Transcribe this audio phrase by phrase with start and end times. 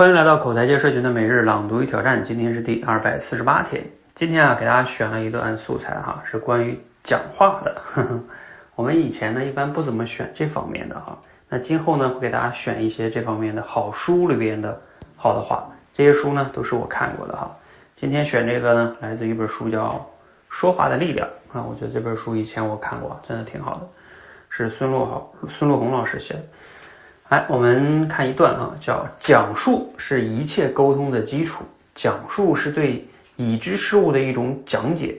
[0.00, 3.84] 欢迎来到口才界社群的每日朗读与挑战，今天是第二百四十八天。
[4.14, 7.82] 今天啊，给大家选了一段素材哈，是关于讲话的。
[8.76, 11.18] 我们以前呢，一般不怎么选这方面的哈。
[11.50, 14.80] 那今后呢，会给大家选一些这方面的好书里边的
[15.18, 15.68] 好的话。
[15.92, 17.54] 这些书呢，都是我看过的哈。
[17.94, 19.86] 今天选这个呢，来自一本书叫
[20.48, 21.28] 《说话的力量》
[21.58, 21.62] 啊。
[21.68, 23.86] 我觉得这本书以前我看过，真的挺好的，
[24.48, 26.40] 是孙路好孙路红老师写的。
[27.30, 31.64] 来，我们看一段啊，叫讲述是一切沟通的基础。
[31.94, 33.06] 讲述是对
[33.36, 35.18] 已知事物的一种讲解。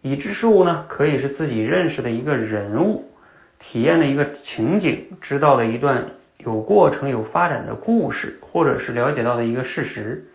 [0.00, 3.10] 已知事物呢，可以是自己认识的一个人物，
[3.58, 10.30] 体验的一个情景，知道的一段有过程、有发展的故事，或者是了解到的一个事实。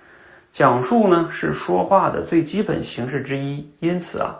[0.52, 3.68] 讲述呢，是说话的最基本形式之一。
[3.80, 4.36] 因此啊，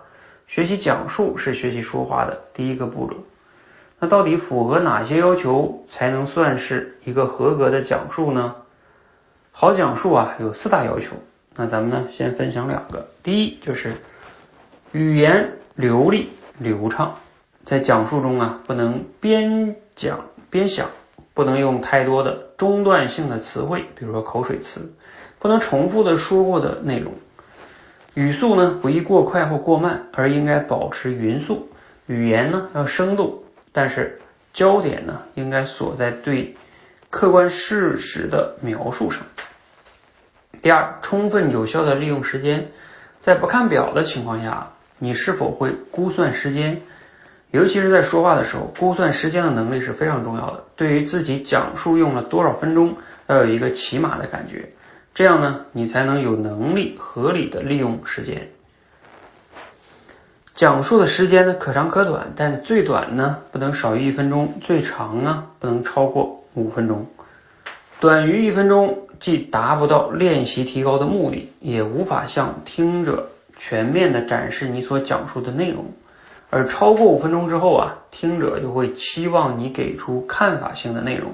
[0.46, 3.16] 学习讲述是学习说话的第一个步骤。
[4.06, 8.54] 那到底符合哪些要求才能算是一个合格的讲述呢？
[9.52, 11.16] 好讲述啊，有四大要求。
[11.56, 13.08] 那咱们呢，先分享两个。
[13.24, 13.96] 第一就是
[14.92, 17.16] 语言流利流畅，
[17.64, 20.90] 在讲述中啊，不能边讲边想，
[21.34, 24.94] 不能用太多的中断性的词汇，比如说口水词，
[25.40, 27.14] 不能重复的说过的内容。
[28.14, 31.70] 语速呢，不宜过快或过慢，而应该保持匀速。
[32.06, 33.40] 语言呢，要生动。
[33.76, 34.22] 但是
[34.54, 36.56] 焦点呢，应该锁在对
[37.10, 39.26] 客观事实的描述上。
[40.62, 42.72] 第二，充分有效的利用时间，
[43.20, 46.84] 在不看表的情况下，你是否会估算时间？
[47.52, 50.64] 尤其是在说话的时候，估算时间的能力是非常重要的。
[50.78, 52.96] 对于自己讲述用了多少分钟，
[53.28, 54.70] 要有一个起码的感觉，
[55.14, 58.52] 这样呢，你才能有能力合理的利用时间。
[60.56, 67.08] 讲述的时间呢，可长可短，但最短呢不能少于一分钟，最长呢不能超过五分钟。
[68.00, 75.92] 短于一分钟，既达不到练习提高的目的，也无法向听者全面的展示你所讲述的内容。
[76.50, 81.34] 而超过五分钟之后啊，听者就会期望你给出看法性的内容，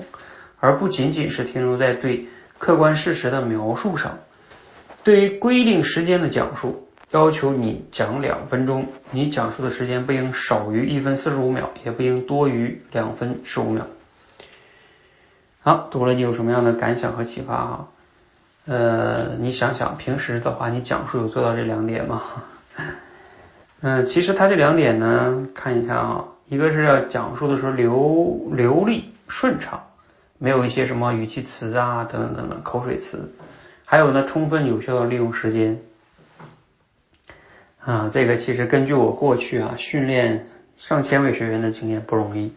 [0.59, 4.18] 而不仅仅是停留在对客观事实的描述上。
[5.03, 6.88] 对于规定时间的讲述。
[7.11, 13.85] 要求你讲两分钟，你讲述的时间不应少于一分四十五秒，也不应多于两分十五秒。
[15.61, 17.88] 好，读了你有什么样的感想和启发哈？
[18.66, 22.21] 呃，你想想平时的话，你讲述有做到这两点吗？
[23.81, 29.83] 嗯， 其实他这两点呢，看一看啊，一个是要讲述的时候流流利顺畅，
[30.38, 33.33] 没有一些什么语气词啊等等等等口水词，
[33.85, 35.81] 还有呢，充分有效的利用时间。
[37.84, 42.53] 啊，这个其实根据我过去啊训练上千位学员的经验不容易。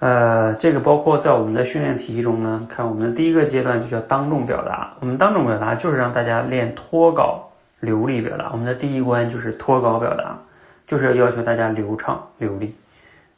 [0.00, 4.94] 呃，这个包括在我们的训练体系中呢，看我们的第一个阶段就叫当众表达。
[5.00, 7.50] 我们当众表达就是让大家练脱稿
[7.80, 8.50] 流利表达。
[8.52, 10.38] 我们的第一关就是脱稿表达，
[10.86, 12.74] 就是要要求大家流畅流利，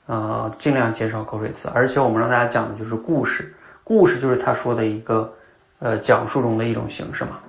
[0.06, 1.69] 呃，尽量减少口水词。
[1.75, 5.34] 而且我们让大家讲的就是故事，故事就是他说的一个
[5.81, 7.41] 呃讲述中的一种形式嘛，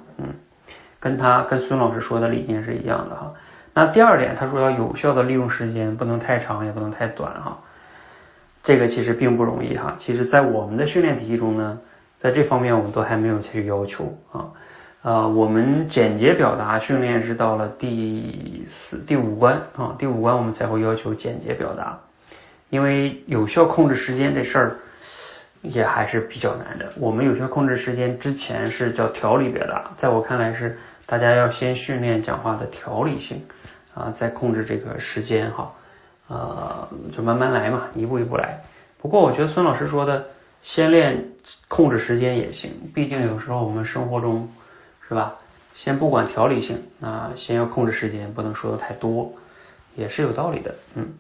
[1.04, 3.34] 跟他跟孙老师说的理念是一样的哈。
[3.74, 7.60] 那第二点，他说要有效的利用时间，不能太长，也不能太短哈。
[8.62, 9.96] 这个其实并不容易哈。
[9.98, 11.80] 其实，在我们的训练体系中呢，
[12.20, 14.52] 在这方面我们都还没有去要求啊。
[15.02, 22.00] 呃，我们简洁表达训练是到了第四、第五关啊，第五关我们才会要求简洁表达，
[22.70, 24.76] 因为有效控制时间这事儿
[25.62, 26.94] 也还是比较难的。
[26.98, 30.78] 我们有效控制时间之前是叫条理表达，在我看来是。
[31.14, 33.46] 大家要先训练讲话的条理性
[33.94, 35.74] 啊，再控制这个时间哈，
[36.28, 38.64] 呃，就慢慢来嘛，一步一步来。
[39.00, 40.26] 不过我觉得孙老师说的，
[40.64, 41.34] 先练
[41.68, 44.52] 控制时间也行，毕竟有时候我们生活中
[45.08, 45.36] 是吧，
[45.76, 49.34] 先不管条理性，那先要控制时间，不能说的太多，
[49.96, 51.14] 也是有道理的，嗯。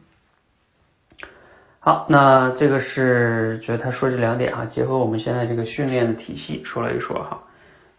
[1.81, 7.43] 好，那这个是觉得他说这两点哈，结合我们现在这个训练的体系说了一说哈。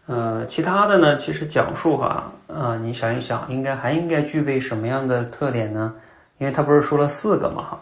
[0.07, 5.95] 呃，其他的呢，其实讲述哈，啊，你想一想，应该还应该具备什么样的特点呢？
[6.37, 7.79] 因为他不是说了四个嘛哈，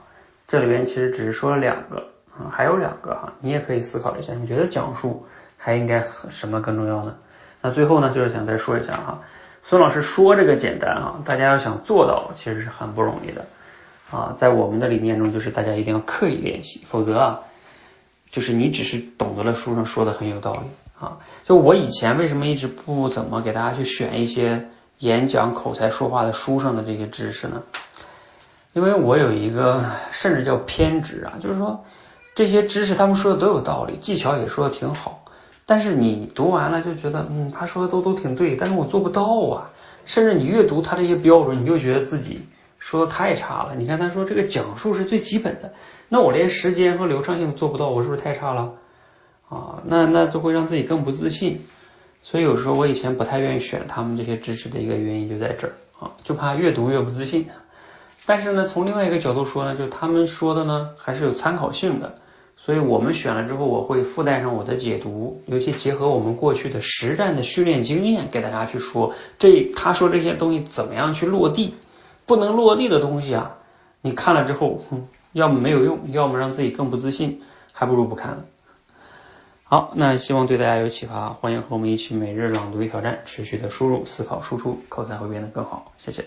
[0.48, 5.26] 这里边其实只是说了两个啊，还有两个哈，你也可以思考一下，你觉得讲述
[5.58, 7.16] 还应该什么更重要呢？
[7.62, 9.20] 那最后呢，就是想再说一下哈，
[9.64, 13.46] 孙老师说这个简单哈，大家要想做到，其实是很不容易的
[14.12, 17.40] 啊，在我们的理念中，就是大家一定要刻意练习，否则啊，
[18.32, 20.62] 就是你只是懂得了书上说的很有道理。
[21.00, 24.70] 啊，就我以前为什么一直不怎么给大家去选一些
[25.00, 27.64] 演讲口才说话的书上的这些知识呢？
[28.74, 31.84] 因为我有一个甚至叫偏执啊，就是说
[32.36, 35.26] 这些知识他们说的都有道理，技巧也说的挺好，
[35.66, 39.70] 但是你读完了就觉得，嗯，他说的都都挺对，但是我做不到啊。
[40.06, 42.42] 甚至你越读他这些标准，你就觉得自己
[42.78, 43.74] 说的太差了。
[43.76, 45.74] 你看他说这个讲述是最基本的，
[46.10, 48.74] 那我连时间和流畅性做不到，我是不是太差了
[49.54, 49.84] 啊？
[49.86, 51.62] 那那就会让自己更不自信。
[52.22, 57.48] 所以有时候我以前不太愿意选他们这些知识的一个原因就在这儿啊，就怕越读越不自信。
[58.26, 62.16] 但是呢，从另外一个角度说呢，就他们说的呢还是有参考性的。
[62.56, 71.74] 所以我们选了之后，我会附带上我的解读，尤其结合我们过去的实战的训练经验，给大家去说这他说这些东西怎么样去落地。
[72.26, 73.58] 不能落地的东西啊，
[74.02, 77.42] 你看了之后，哼，要么没有用，要么让自己更不自信，
[77.74, 78.46] 还不如不看了。
[79.74, 85.92] 好，那希望对大家有启发，欢迎和我们一起每日朗读与挑战，持续的输入、思考、输出，口才会变得更好。
[85.98, 86.26] 谢谢。